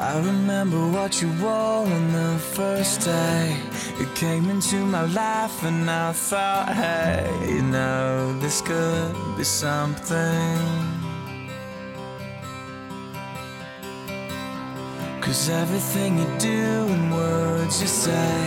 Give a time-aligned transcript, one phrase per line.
[0.00, 3.56] I remember what you wore on the first day.
[3.98, 10.58] You came into my life, and I thought, hey, you know, this could be something.
[15.20, 18.46] Cause everything you do and words you say,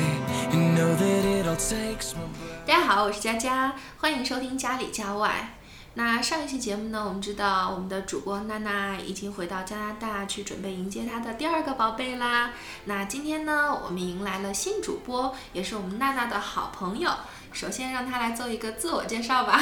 [0.54, 2.66] you know that it all takes my breath.
[2.66, 5.56] 大家好，我是佳佳，欢迎收听家里家外。
[5.97, 12.51] 那上一期节目呢，我们知道我们的主播娜娜已经回到加拿大去准备迎接她的第二个宝贝啦。
[12.87, 17.13] 那今天呢，我们迎来了新主播，也是我们娜娜的好朋友。
[17.53, 19.61] 首先让她来做一个自我介绍吧。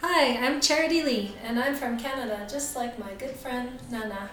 [0.00, 4.30] Hi, I'm Charity Lee, and I'm from Canada, just like my good friend Nana.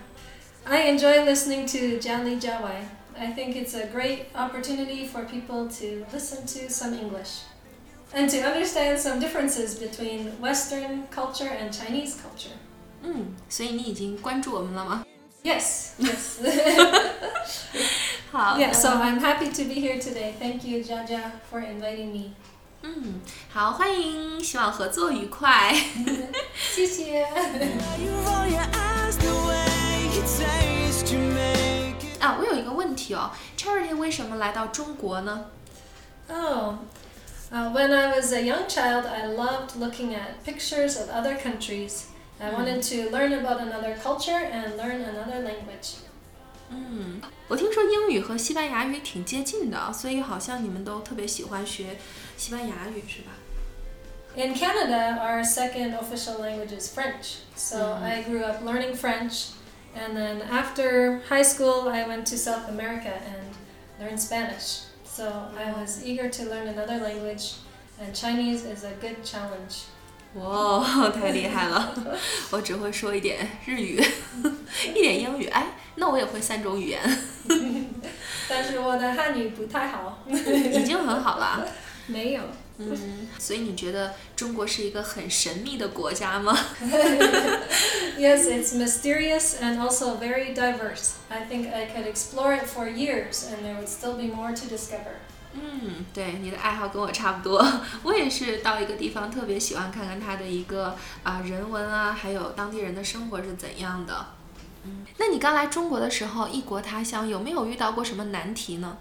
[0.65, 2.85] I enjoy listening to Jali Jawai.
[3.15, 7.41] I think it's a great opportunity for people to listen to some English
[8.13, 12.55] and to understand some differences between Western culture and Chinese culture.
[13.03, 15.03] Mm, 嗯，所以你已经关注我们了吗
[15.43, 15.91] ？Yes.
[15.99, 16.39] Yes.
[18.31, 18.57] 好。
[18.57, 18.73] Yeah.
[18.73, 20.33] So I'm happy to be here today.
[20.39, 22.33] Thank you, Jiajia, for inviting me.
[22.81, 23.21] Mm, 嗯，
[23.53, 25.73] 好，欢迎，希望合作愉快。
[26.73, 27.23] 谢谢。
[32.19, 35.45] 啊，我有一个问题哦，Charity 为什么来到中国呢
[36.29, 36.75] ？Oh,
[37.58, 42.06] uh, when I was a young child, I loved looking at pictures of other countries.
[42.40, 45.98] I wanted to learn about another culture and learn another language.
[46.70, 51.96] 嗯，我听说英语和西班牙语挺接近的，所以好像你们都特别喜欢学
[52.36, 53.30] 西班牙语，是吧？
[54.36, 57.36] In Canada, our second official language is French.
[57.54, 59.50] So I grew up learning French,
[59.94, 63.54] and then after high school, I went to South America and
[64.00, 64.86] learned Spanish.
[65.11, 65.25] So
[65.57, 67.55] I was eager to learn another language,
[67.99, 69.87] and Chinese is a good challenge.
[70.35, 71.93] 哇，太厉害了！
[72.51, 74.01] 我只会说一点日语，
[74.95, 75.47] 一点英语。
[75.47, 77.01] 哎，那我也会三种语言，
[78.47, 80.19] 但是我的汉语不太好。
[80.27, 81.67] 已经很好了。
[82.09, 82.41] 没有。
[82.81, 86.57] 嗯，所以你觉得中国是一个很神秘的国家吗
[88.17, 91.15] ？Yes, it's mysterious and also very diverse.
[91.27, 94.65] I think I could explore it for years and there would still be more to
[94.73, 95.19] discover.
[95.53, 97.65] 嗯，对，你的爱好跟我差不多。
[98.03, 104.27] 我也是到一个地方特别喜欢看看它的一个啊、人文啊，还有当地人的生活是怎样的。
[104.85, 108.97] 嗯，那你刚来中国的时候，异国他乡有没有遇到过什么难题呢？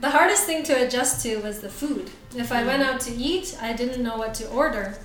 [0.00, 2.10] The hardest thing to adjust to was the food.
[2.36, 4.96] If I went out to eat, I didn't know what to order.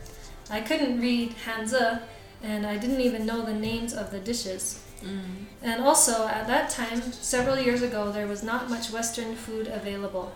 [0.51, 1.99] I couldn't read Hanzi
[2.43, 4.77] and I didn't even know the names of the dishes.
[5.03, 9.67] 嗯 And also, at that time, several years ago, there was not much Western food
[9.67, 10.31] available.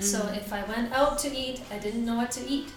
[0.00, 2.70] So if I went out to eat, I didn't know what to eat.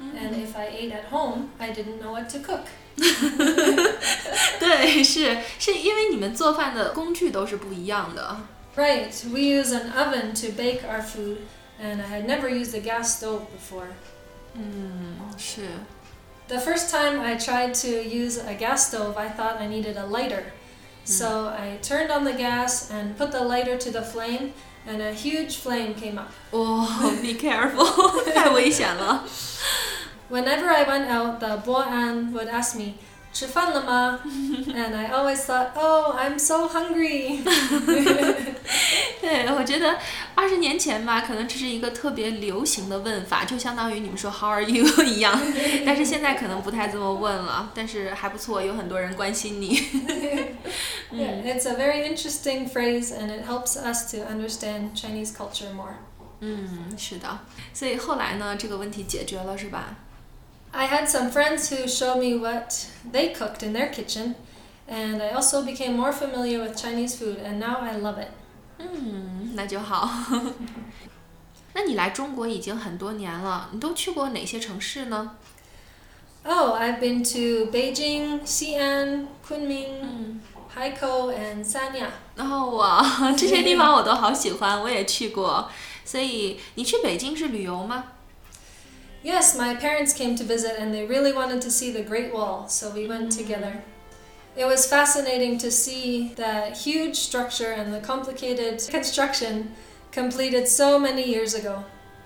[0.00, 2.66] And if I ate at home, I didn't know what to cook.
[4.58, 8.36] 对，是是因为你们做饭的工具都是不一样的。
[8.76, 11.46] Right, we use an oven to bake our food,
[11.78, 13.88] and I had never used a gas stove before.
[14.54, 15.62] 嗯，是。
[16.48, 20.06] The first time I tried to use a gas stove, I thought I needed a
[20.06, 20.52] lighter.
[21.04, 24.52] So I turned on the gas and put the lighter to the flame,
[24.86, 26.30] and a huge flame came up.
[26.52, 29.24] 哇、b e careful， 太危险了。
[30.30, 32.94] Whenever I went out, the boan would ask me,
[33.33, 34.19] 吃饭了吗?
[34.23, 37.43] and I always thought, oh, I'm so hungry.
[39.21, 39.97] 对，我觉得
[40.33, 45.39] 二十年前吧，可能这是一个特别流行的问法，就相当于你们说 How are you 一样。
[45.85, 49.75] 但是现在可能不太这么问了，但是还不错，有很多人关心你。
[51.11, 55.95] Yeah, it's a very interesting phrase, and it helps us to understand Chinese culture more.
[56.39, 57.39] 嗯，是的。
[57.73, 59.95] 所以后来呢，这个问题解决了，是吧？
[60.72, 64.34] I had some friends who showed me what they cooked in their kitchen,
[64.88, 68.28] and I also became more familiar with Chinese food, and now I love it.
[68.78, 70.10] 嗯，那就好。
[71.74, 75.36] 那你来中国已经很多年了，你都去过哪些城市呢？
[76.44, 80.40] Oh, I've been to Beijing, Xi'an, Kunming, 嗯，
[80.74, 82.08] Haikou, and Sanya.
[82.34, 83.00] 然后我
[83.36, 85.70] 这些地方我都好喜欢，我也去过。
[86.04, 88.04] 所以你去北京是旅游吗？
[89.26, 92.66] Yes, my parents came to visit, and they really wanted to see the Great Wall,
[92.68, 93.82] so we went together.
[94.56, 99.70] It was fascinating to see that huge structure and the complicated construction
[100.10, 101.84] completed so many years ago.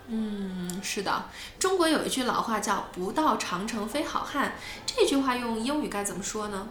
[0.09, 1.25] 嗯，是的，
[1.59, 4.53] 中国有一句老话叫“不到长城非好汉”，
[4.87, 6.69] 这句话用英语该怎么说呢？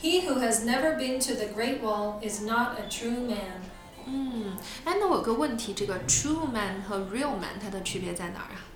[0.00, 3.62] He who has never been to the Great Wall is not a true man.
[4.06, 8.67] 嗯，哎，那我有个问题，这个 true man 和 real man 它的区别在哪儿啊？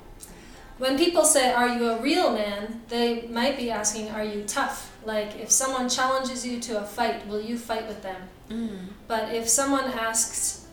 [0.79, 2.83] When people say, Are you a real man?
[2.89, 4.93] they might be asking, Are you tough?
[5.05, 8.29] Like, if someone challenges you to a fight, will you fight with them?
[8.49, 10.67] 嗯 But if someone asks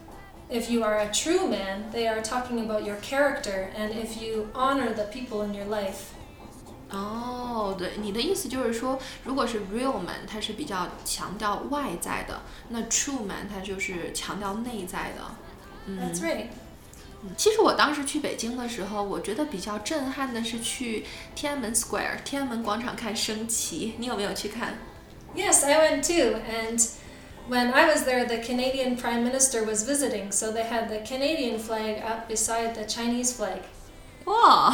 [0.49, 4.49] if you are a true man, they are talking about your character and if you
[4.53, 6.13] honor the people in your life.
[6.91, 15.21] 哦，对，你的意思就是说，如果是 real man，他是比较强调外在的，那 true man 他就是强调内在的。
[15.87, 16.47] 嗯 That's right.
[17.35, 24.77] 其实我当时去北京的时候，我觉得比较震撼的是去天安门 Square 天安门广场看升旗，你有没有去看？
[25.35, 26.39] Yes, I went too.
[26.47, 26.79] And
[27.49, 31.57] when I was there, the Canadian Prime Minister was visiting, so they had the Canadian
[31.59, 33.61] flag up beside the Chinese flag.
[34.29, 34.73] 哇，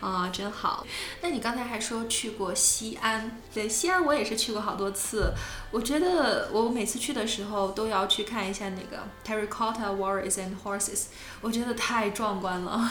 [0.00, 0.86] 啊，真好。
[1.20, 5.34] 那你刚才还说去过西安，对，西安我也是去过好多次。
[5.70, 11.04] 我觉得我每次去的时候都要去看一下那个 Terracotta Warriors and Horses，
[11.42, 12.90] 我觉得太壮观了。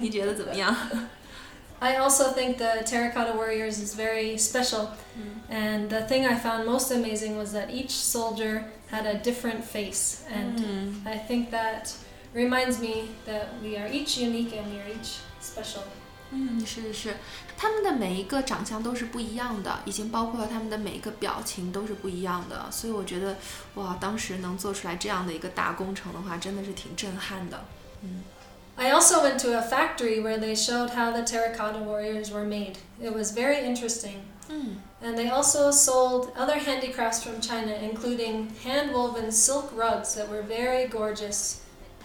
[0.00, 0.74] 你觉得怎么样？
[1.78, 4.88] I also think the Terracotta Warriors is very special.
[5.50, 10.22] And the thing I found most amazing was that each soldier had a different face.
[10.28, 11.92] And 嗯 I think that
[12.34, 15.82] reminds me that we are each unique and we are each special.
[16.30, 17.16] 嗯，是是是，
[17.56, 23.36] 他们的每一个长相都是不一样的，已经包括了他们的每一个表情都是不一样的，所以我觉得，
[23.74, 27.64] 哇，当时能做出来这样的一个大工程的话，真的是挺震撼的。
[28.76, 32.74] I also went to a factory where they showed how the terracotta warriors were made.
[33.00, 34.22] It was very interesting.
[34.48, 40.28] 嗯 And they also sold other handicrafts from China, including hand woven silk rugs that
[40.28, 41.58] were very gorgeous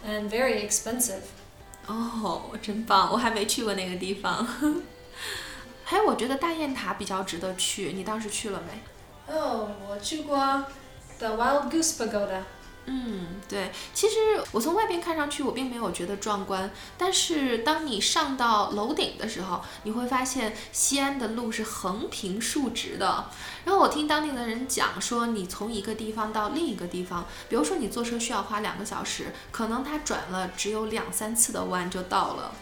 [0.06, 1.22] and very expensive.
[1.88, 3.12] 哦，真棒！
[3.12, 4.48] 我还没去过那个地方。
[5.84, 9.34] 还有，我觉得大雁塔比较值得去，你当时去了没？
[9.34, 10.66] Oh, 我去过
[11.18, 12.44] the Wild Goose Pagoda.
[12.87, 14.17] 嗯，对，其实
[14.53, 23.31] 我从外边看上去，我并没有觉得壮观，但是当你上到楼顶的时候，你会发现西安的路是横平竖直的。
[23.65, 32.53] 然后我听当地的人讲说，你从一个地方到另一个地方，比如说你坐车需要花两个小时，可能它转了只有两三次的弯就到了。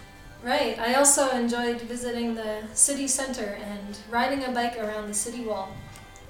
[0.44, 0.78] Right.
[0.78, 5.68] I also enjoyed visiting the city center and riding a bike around the city wall.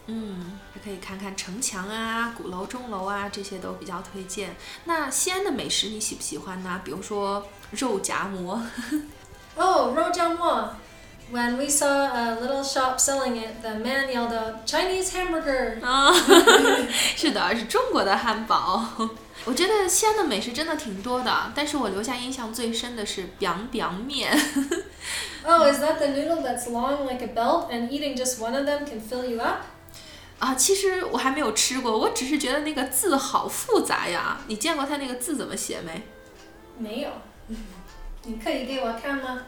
[0.07, 4.57] 嗯，还可以看看城墙啊、鼓楼、钟楼啊，这些都比较推荐。
[4.85, 6.81] 那西安的美食你喜不喜欢呢？
[6.85, 8.61] 比如说肉夹馍。
[9.57, 10.71] Oh, Rojiamwa.
[11.33, 15.83] When we saw a little shop selling it, the man yelled out, Chinese hamburger!
[15.83, 16.13] 啊，
[17.17, 18.85] 是的，是中国的汉堡。
[19.47, 24.31] 我觉得西安的美食真的挺多的，但是我留下印象最深的是 biang biang 面。
[25.45, 28.85] Oh, is that the noodle that's long like a belt and eating just one of them
[28.85, 29.63] can fill you up?
[30.43, 34.41] 啊，其实我还没有吃过，我只是觉得那个字好复杂呀。
[34.49, 36.03] 你见过它那个字怎么写没？
[36.77, 37.11] 没有。
[38.25, 39.41] 你可以给我看吗？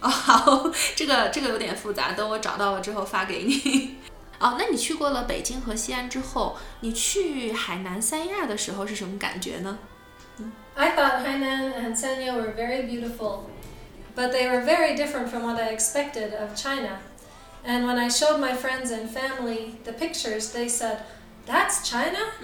[0.00, 3.96] 哦，好，这个这个有点复杂，等我找到了之后发给你。
[4.38, 9.76] 哦，那你去过了北京和西安之后，你去海南三亚的时候是什么感觉呢
[10.76, 13.40] ？I thought Hainan and Sanya were very beautiful,
[14.14, 17.00] but they were very different from what I expected of China.
[17.65, 20.99] And when I showed my friends and family the pictures, they said,
[21.45, 22.19] That's China?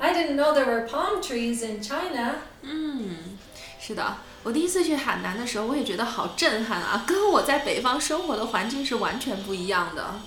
[0.00, 2.36] I didn't know there were palm trees in China.
[2.62, 3.38] 嗯，
[3.80, 10.20] 是的，我第一次去海南的时候，我也觉得好震撼啊，跟我在北方生活的环境是完全不一样的。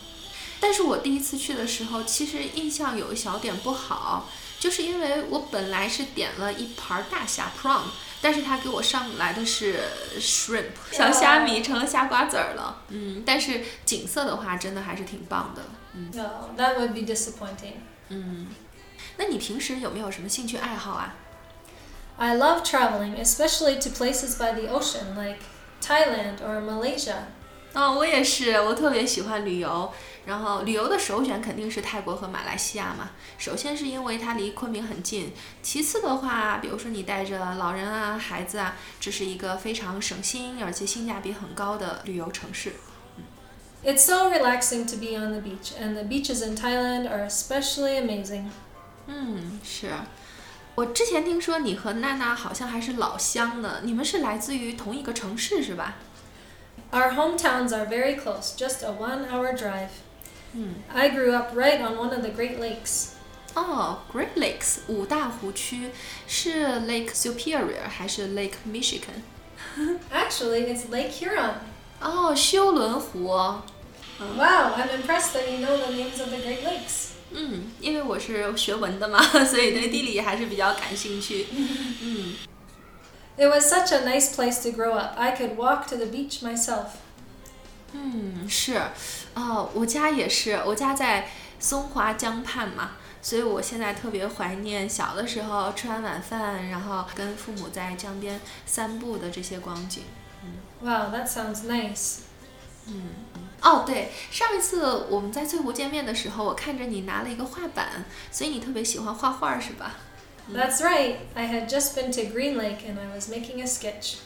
[0.59, 4.29] 但是我第一次去的时候，其实印象有一小点不好，
[4.59, 7.81] 就是因为我本来是点了一盘大虾 prawn，
[8.21, 9.79] 但是他给我上来的是
[10.19, 12.81] shrimp 小虾米成了虾瓜子儿了。
[12.89, 15.63] 嗯，但是景色的话，真的还是挺棒的。
[16.13, 17.73] No, that would be disappointing.
[18.09, 18.47] 嗯，
[19.17, 21.15] 那你平时有没有什么兴趣爱好啊？
[22.17, 25.39] I love traveling, especially to places by the ocean like
[25.81, 27.27] Thailand or Malaysia.
[27.74, 29.92] 哦，我也是，我特别喜欢旅游。
[30.24, 33.10] 然后旅游的首选肯定是泰国和马来西亚嘛。
[33.38, 42.74] 首先是因为它离昆明很近，其次的话，比如说你带着老人啊、孩子啊，这是一个非常省心而且性价比很高的旅游城市。
[43.84, 48.44] It's so relaxing to be on the beach, and the beaches in Thailand are especially amazing.
[49.08, 49.90] 嗯，是。
[50.76, 55.96] 我之前听说你和娜娜好像还是老乡呢，你们是来自于同一个城市是吧？
[56.91, 59.89] Our hometowns are very close, just a one hour drive.
[60.53, 63.09] 嗯， I grew up right on one of the Great Lakes.
[63.55, 65.89] 哦，Great Lakes 五大湖区
[66.27, 69.23] 是 Lake Superior 还是 Lake Michigan？
[70.13, 71.55] Actually, it's Lake Huron.
[71.99, 73.23] 哦，休伦湖。
[73.27, 77.09] Wow, I'm impressed that you know the names of the Great Lakes.
[77.31, 81.47] 嗯，因为我是学文的嘛，所以对地理还是比较感兴趣。
[81.51, 82.33] 嗯，
[83.36, 85.18] It was such a nice place to grow up.
[85.18, 86.86] I could walk to the beach myself.
[87.94, 88.80] 嗯，是，
[89.34, 100.04] 哦，我家也是，我家在松花江畔嘛，所以我现在特别怀念小的时候吃完晚饭，然后跟父母在江边散步的这些光景。
[100.80, 102.20] Wow, that sounds nice.
[102.86, 103.10] 嗯
[103.62, 109.96] 哦，对，上一次我们在翠湖见面的时候，我看着你拿了一个画板，所以你特别喜欢画画是吧？
[110.51, 111.17] That's right.
[111.35, 114.17] I had just been to Green Lake and I was making a sketch.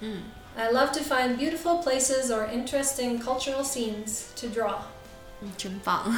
[0.00, 0.22] 嗯
[0.56, 4.78] I love to find beautiful places or interesting cultural scenes to draw.
[5.42, 6.14] 嗯，真棒。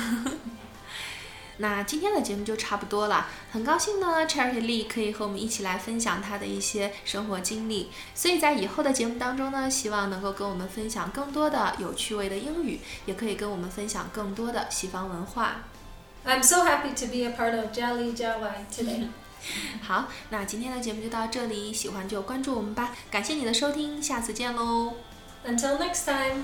[1.57, 15.64] 那今天的节目就差不多了，很高兴呢，Charity Lee 可以和我们一起来分享她的一些生活经历，所以在以后的节目当中呢，希望能够跟我们分享更多的有趣味的英语，也可以跟我们分享更多的西方文化。
[16.25, 19.09] I'm so happy to be a part of Jali Jawai today.
[19.81, 24.93] 好，那今天的节目就到这里，喜欢就关注我们吧，感谢你的收听，下次见喽。
[25.45, 26.43] Until next time.